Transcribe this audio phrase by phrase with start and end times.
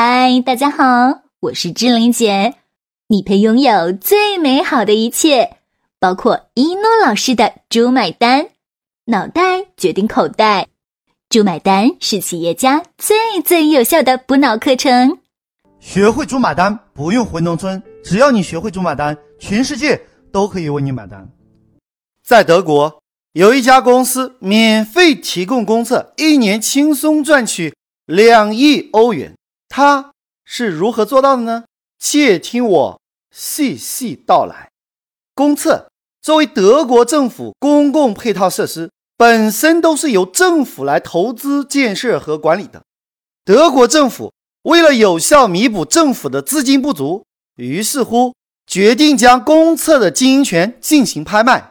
[0.00, 2.54] 嗨，大家好，我是志玲姐。
[3.08, 5.56] 你配拥有最美好的一切，
[5.98, 8.50] 包括一诺老师的“猪买单”，
[9.06, 10.68] 脑袋决定口袋
[11.28, 15.18] ，“猪买单”是企业家最最有效的补脑课程。
[15.80, 21.28] 学会“猪买单”，不用回农村，只要你学会“猪买单”，全世界都可以为你买单。
[22.24, 23.02] 在德国，
[23.32, 27.74] 有一家公司免费提供公厕，一年轻松赚取
[28.06, 29.34] 两亿欧元。
[29.68, 30.12] 他
[30.44, 31.64] 是如何做到的呢？
[31.98, 33.00] 且听我
[33.30, 34.70] 细细道来。
[35.34, 42.82] 公厕作为德国政府公共配套设施，本身都是由政府来投资建设和管理的。
[43.44, 44.32] 德国政府
[44.62, 47.24] 为了有效弥补政府的资金不足，
[47.56, 48.34] 于是乎
[48.66, 51.70] 决定将公厕的经营权进行拍卖。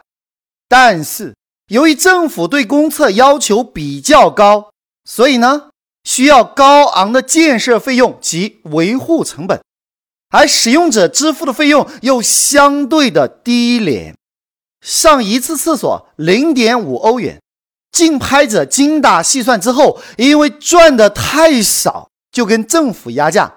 [0.68, 1.34] 但是
[1.68, 4.70] 由于政府对公厕要求比较高，
[5.04, 5.70] 所以呢？
[6.04, 9.60] 需要高昂的建设费用及维护成本，
[10.30, 14.14] 而使用者支付的费用又相对的低廉。
[14.80, 17.40] 上一次厕所零点五欧元，
[17.90, 23.56] 竞拍者精打细算之后，因为赚的太少，就跟政府压价。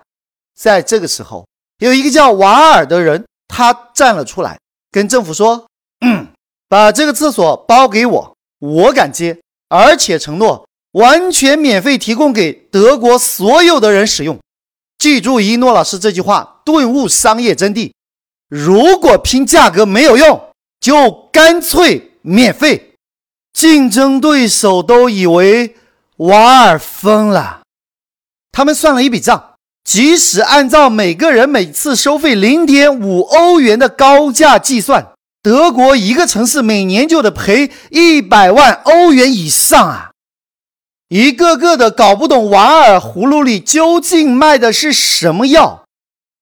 [0.57, 1.47] 在这个时候，
[1.79, 4.59] 有一个叫瓦尔的人，他站了出来，
[4.91, 5.67] 跟政府说
[6.05, 6.27] ：“嗯，
[6.67, 14.39] 把这个厕所包给我，我敢接，而且承诺。”完全免费提供给德国所有的人使用。
[14.97, 17.91] 记住一诺老师这句话，顿悟商业真谛。
[18.49, 22.93] 如果拼价格没有用，就干脆免费。
[23.53, 25.75] 竞争对手都以为
[26.17, 27.61] 瓦尔疯了。
[28.51, 40.10] 他们算了一笔账，即使按照每个人每次收费零点五欧元的高价计算，德国一个城市每年就得赔一百万欧元以上啊！
[41.11, 45.83] 一个个的搞不懂瓦尔葫芦里究竟卖的是什么药。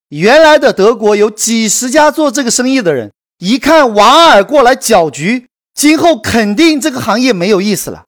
[0.09, 8.03] 原来的德国有几十家做这个生意的人，一看瓦尔过来搅局，今后肯定这个行业没有意思了。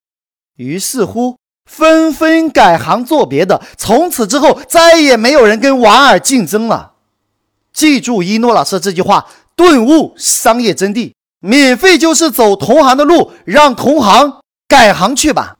[0.55, 1.35] 于是乎，
[1.65, 3.59] 纷纷改行做别的。
[3.75, 6.91] 从此之后，再也没有人跟瓦尔竞争了。
[7.73, 9.25] 记住一诺老师这句话，
[9.55, 15.55] 顿悟商业真谛：免费就是走同行的路，让同行改行去吧。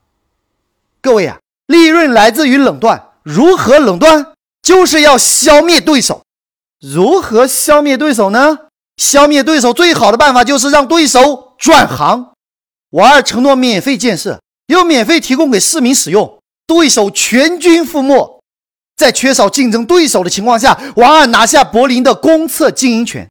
[1.02, 3.08] 各位啊，利润来自于垄断。
[3.24, 4.32] 如何垄断？
[4.62, 6.22] 就是要消灭对手。
[6.80, 8.58] 如何消灭对手呢？
[8.96, 12.32] 消灭对手最好的办法就是让对手转行。
[12.90, 18.40] 王二承诺免费建设，又免费提供给市民使用，对手全军覆没。
[18.96, 23.28] 在缺少竞争对手的情况下，王二拿下柏林的公厕经营权。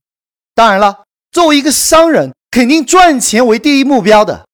[0.53, 4.45] 当然了，作为一个商人，肯定赚钱为第一目标的。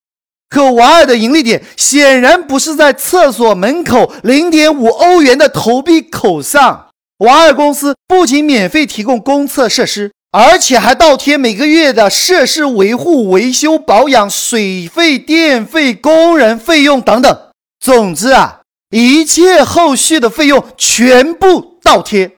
[0.48, 6.86] 可瓦尔的盈利点显然不是在厕所门口零点五欧元的投币口上。
[7.18, 17.38] 瓦尔公司不仅免费提供公厕设施，而且还倒贴每个月的设施维护、维修、保养、水费、电费、工人费用等等。
[17.80, 18.60] 总之啊，
[18.90, 22.32] 一切后续的费用全部倒贴。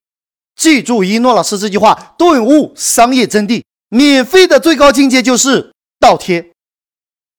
[0.58, 6.49] 记住一诺老师这句话，顿悟商业真谛：免费的最高境界就是倒贴。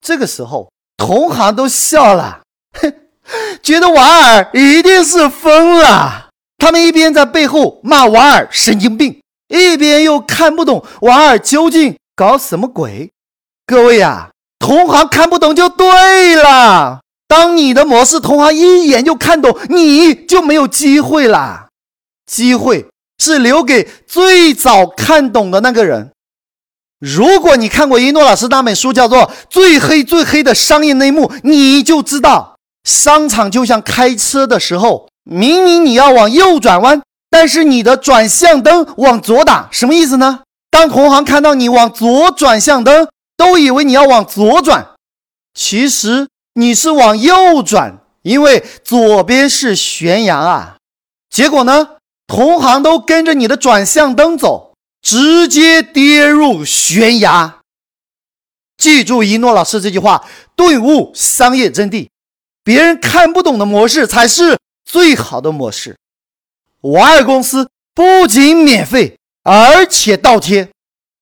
[0.02, 2.42] 这个时候，同行都笑了，
[2.80, 2.94] 哼，
[3.62, 6.30] 觉得瓦尔一定是疯了。
[6.58, 13.12] 他们一边在背后骂瓦尔神经病，一边又看不懂瓦尔究竟搞什么鬼。
[13.66, 14.30] 各位呀，
[14.60, 17.00] 同行看不懂就对了。
[17.28, 21.68] 当你的模式同行一眼就看懂，你就没有机会了。
[22.26, 22.88] 机会
[23.18, 26.12] 是留给最早看懂的那个人。
[27.02, 37.02] 如果你看过一诺老师那本书，叫做《最黑最黑的商业内幕》，你就知道，商场就像开车的时候，明明你要往右转弯，
[37.32, 40.42] 但是你的转向灯往左打，什么意思呢？
[40.70, 44.90] 当同行看到你往左转向灯，都以为你要往左转，
[45.56, 50.76] 其实你是往右转，因为左边是悬崖啊。
[51.32, 51.88] 结果呢，
[52.28, 54.71] 同行都跟着你的转向灯走。
[55.02, 57.60] 直接跌入悬崖。
[58.78, 62.08] 记住一诺老师这句话，顿悟商业真谛。
[62.64, 65.98] 别人看不懂的模式才是最好的模式。
[66.82, 70.70] 瓦尔公司不仅免费，而且倒贴。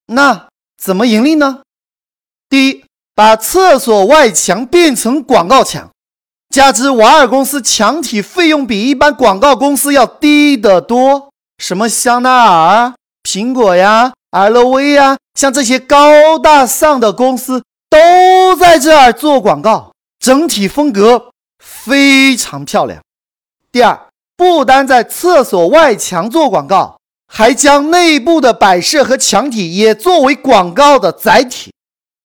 [0.08, 0.48] 那
[0.78, 1.62] 怎么盈利呢？
[2.50, 2.84] 第一，
[3.14, 5.92] 把厕所外墙变成广告墙，
[6.50, 11.30] 加之瓦尔公司墙体费用比一般广告公司要低得多。
[11.58, 12.94] 什么香奈儿？
[13.31, 21.30] 苹果呀，LV 呀，像这些高大上的公司都在这儿做广告，整体风格
[21.64, 23.00] 非常漂亮。
[23.72, 26.98] 第二，不单在厕所外墙做广告，
[27.31, 31.72] 还将内部的摆设和墙体也作为广告的载体。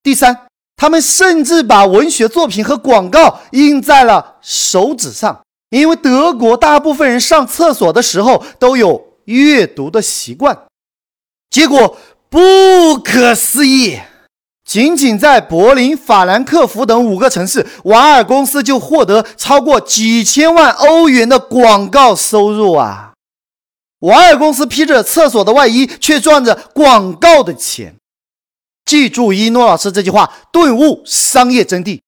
[0.03, 10.59] 第三，他们甚至把文学作品和广告印在了手指上，因为德国大部分人上厕所的时候都有阅读的习惯。
[11.50, 11.99] 结果
[12.29, 14.00] 不可思议。
[14.64, 23.12] 仅仅在柏林、法兰克福等五个城市，瓦尔公司就获得超过几千万欧元的广告收入啊！
[24.00, 27.97] 瓦尔公司披着厕所的外衣，却赚着广告的钱。
[28.87, 32.00] 记住一诺老师这句话，顿悟商业真谛：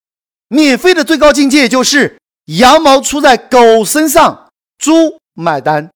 [0.47, 4.49] 免费的最高境界就是羊毛出在狗身上，
[4.79, 5.91] 猪买单。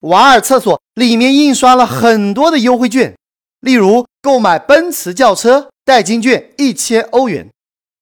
[0.00, 3.16] 瓦尔厕所里面印刷了很多的优惠券。
[3.60, 7.48] 例如，购买奔驰轿车代金券一千欧元。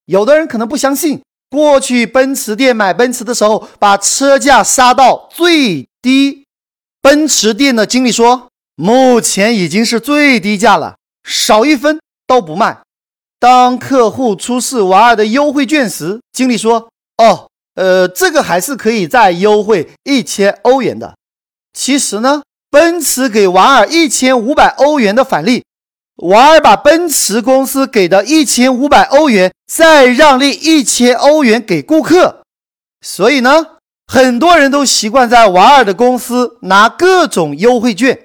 [0.06, 6.44] 有的人可能不相信，过去奔驰店买奔驰的时候，把车价杀到最低。
[7.00, 12.78] 奔驰店的经理说，目前已经是最低价了，少一分都不卖。
[13.38, 16.90] 当客户出示瓦尔的优惠券时，经理说
[17.22, 21.14] ：“哦，呃，这个还是可以再优惠一千欧元的。”
[21.72, 22.42] 其实呢？
[22.70, 25.64] 奔驰给瓦尔一千五百欧元的返利，
[26.16, 32.42] 瓦尔把奔驰公司给的一千五百欧元再让利一千欧元给顾客，
[33.00, 33.66] 所以呢，
[34.06, 38.20] 很多人都习惯在瓦尔的公司拿各种优惠券。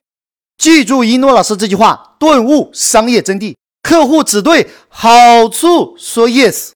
[0.57, 6.71] 记住一诺老师这句话，顿悟商业真谛：客户只对好处说 yes。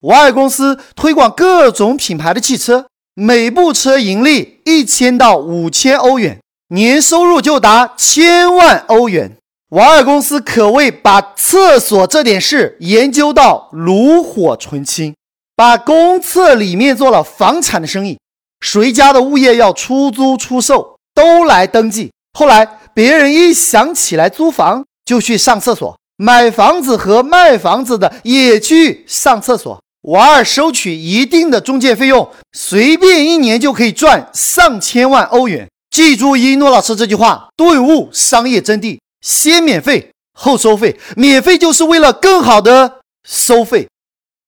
[0.00, 6.40] 瓦尔公司推广各种品牌的汽车，每部车盈利一千到五千欧元。
[6.68, 9.36] 年收入就达千万欧元，
[9.70, 15.14] 瓦尔公司可谓把厕所这点事研究到炉火纯青，
[15.54, 18.18] 把公厕里面做了房产的生意。
[18.60, 22.10] 谁家的物业要出租出售，都来登记。
[22.32, 25.98] 后来别人一想起来租房，就去上厕所。
[26.16, 29.78] 买房子和卖房子的也去上厕所。
[30.02, 35.68] 瓦尔收取一定的中介费用，随便一年就可以赚上千万欧元。
[35.94, 43.86] 记住一诺老师这句话，顿悟商业真谛：先免费后收费，免费就是为了更好的收费。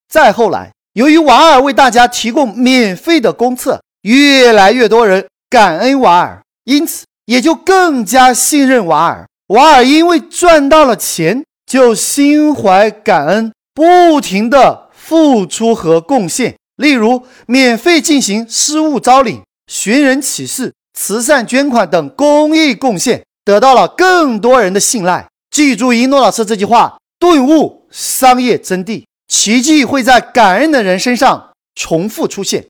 [0.08, 9.24] 再后来，由于瓦尔为大家提供免费的公厕，越来越多人感恩瓦尔，因此也就更加信任瓦尔。
[9.50, 16.56] 瓦尔因为赚到了钱，就心怀感恩，不停的付出和贡献。
[16.74, 20.72] 例如，免费进行失物招领、寻人启事。
[20.98, 25.28] 慈善捐款等公益贡献得到了更多人的信赖。
[25.50, 32.66] 记住一诺老师这句话，顿悟商业真谛，奇迹会在感恩的人身上重复出现。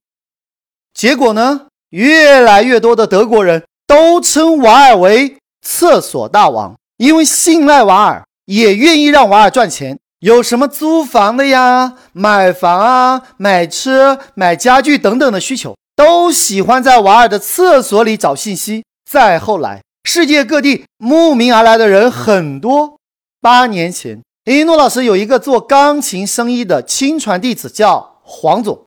[0.92, 9.98] 结果呢，越来越多的德国人都称瓦尔为厕所大王，因为信赖瓦尔，也愿意让瓦尔赚钱。
[10.20, 15.76] 有什么租房的呀、买房啊、买车、买家具等等的需求。
[15.96, 18.84] 都喜欢在瓦尔的厕所里找信息。
[19.10, 22.98] 再后来，世界各地慕名而来的人很多。
[23.40, 28.84] 八年前，一诺老师有一个做钢琴生意的亲传弟子，叫黄总。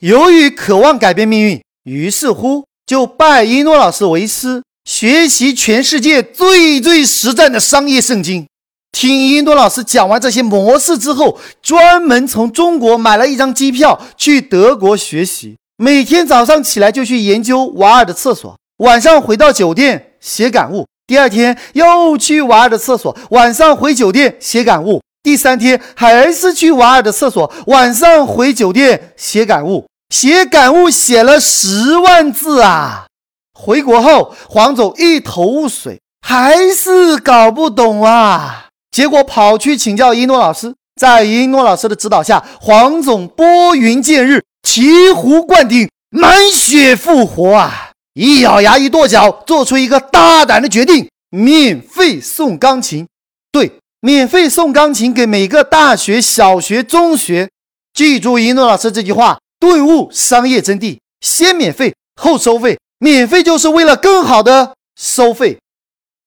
[0.00, 8.46] 由于渴望改变命运，于是乎就拜一诺老师为师，学习全世界最最实战的商业圣经。
[8.92, 15.56] 听一诺老师讲完这些模式之后，专门从中国买了一张机票去德国学习。
[15.82, 20.86] 每天早上起来就去研究瓦尔的厕所，晚上回到酒店写感悟。
[21.08, 25.02] 第二天又去瓦尔的厕所，晚上回酒店写感悟。
[25.24, 29.84] 第三天还是去瓦尔的厕所，晚上回酒店写感悟。
[30.10, 33.06] 写感悟写了十万字啊！
[33.52, 38.66] 回国后，黄总一头雾水，还是搞不懂啊。
[38.92, 44.42] 结果跑去请教一诺老师，在一诺老师的指导下，黄总拨云见日。
[44.62, 47.90] 醍醐灌顶，满血复活啊！
[48.14, 53.06] 一咬牙，一跺脚，做出一个大胆的决定：免费送钢琴。
[53.50, 57.50] 对，免费送钢琴给每个大学、小学、中学。
[57.92, 62.78] 记住一诺老师这句话，顿悟商业真谛：先免费后收费。
[63.00, 65.58] 免费就是为了更好的收费。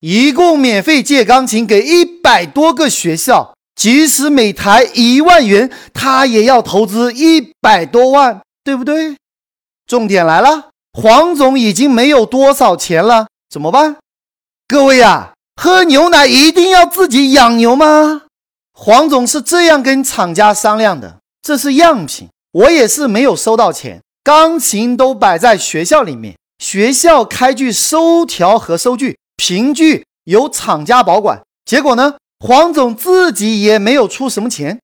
[0.02, 3.55] 一共免费借钢琴给一百多个学校。
[3.76, 9.18] 即使每台一万元，他也要投资一百多万，对不对？
[9.86, 13.98] 重点来了，黄总已经没有多少钱了，怎么办？
[14.68, 18.24] 各位呀，喝牛奶一定要自己养牛吗？
[18.74, 31.42] 黄总是这样跟厂家商量的，这是样品，我也是没有收到钱，钢琴都摆在学校里面，学校开具收条和收据，凭据由厂家保管。
[31.66, 34.80] 结果呢，黄总自己也没有出什么钱。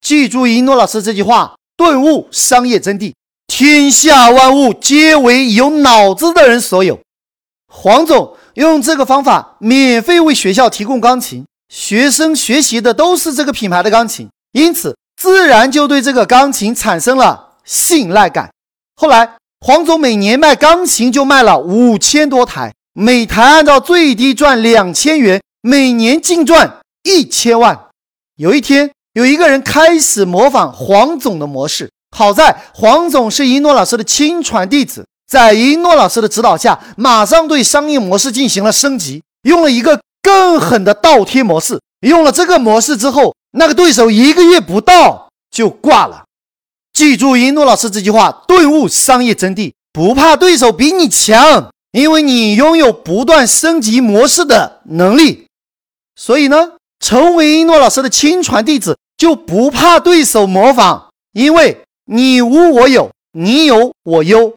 [0.00, 3.14] 记住一诺老师这句话，顿悟商业真谛：
[3.46, 7.00] 天下万物皆为有脑子的人所有。
[7.70, 18.50] 黄总用这个方法免费为学校提供钢琴，学生学习的都是这个品牌的钢琴，因此自然就对这个钢琴产生了信赖感。
[18.96, 27.86] 后来，黄总每年卖钢琴就卖了五千多台，每台按照最低赚两千元，每年净赚一千万。
[28.36, 35.04] 有一天，有一个人开始模仿黄总的模式，好在黄总是一诺老师的亲传弟子。
[35.26, 41.80] 在一诺老师的指导下，马上对商业模式进行了升级，用了一个更狠的倒贴模式。
[42.00, 46.24] 用了这个模式之后，那个对手一个月不到就挂了。
[46.92, 55.47] 记住一诺老师这句话，顿悟商业真谛：不怕对手比你强，因为你拥有不断升级模式的能力。
[56.18, 64.52] 所以呢，成为一诺老师的亲传弟子，就不怕对手模仿，因为你无我有，你有我优。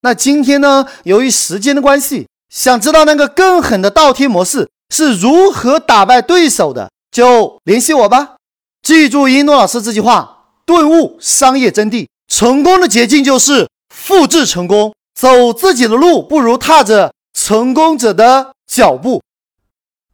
[0.00, 0.86] 那今天呢？
[1.04, 8.36] 由于时间的关系，想知道那个更狠的倒贴模式是如何打败对手的，就联系我吧。
[8.82, 12.06] 记住一诺老师这句话，顿悟商业真谛。
[12.28, 19.20] 成功的捷径就是复制成功，走自己的路不如踏着成功者的脚步。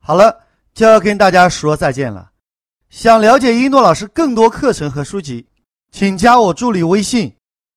[0.00, 0.40] 好了，
[0.74, 2.30] 就要跟大家说再见了。
[2.88, 5.46] 想了解一诺老师更多课程和书籍，
[5.90, 7.34] 请加我助理微信。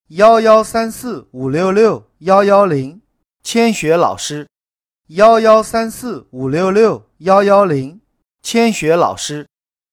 [0.09, 3.01] 幺幺三四五六六幺幺零，
[3.43, 4.47] 千雪老师。
[5.07, 7.99] 幺幺三四五六六幺幺零，
[8.41, 9.47] 千雪老师。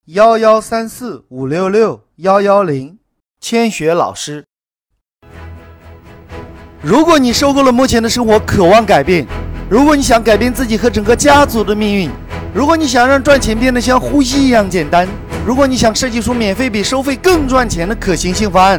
[0.06, 2.98] 幺幺三四五六六幺幺零，
[3.40, 4.44] 千雪老师。
[6.82, 9.24] 如果你受够了目前的生活，渴望改变；
[9.70, 12.10] 如果你想改变自己和整个家族的命运；
[12.54, 15.06] 如果你想让赚钱变得像呼吸一样简单；
[15.46, 18.78] 如果你想设计出免费比收费更赚钱的可行性方案。